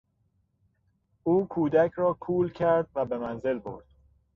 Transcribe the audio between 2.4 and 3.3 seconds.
کرد و به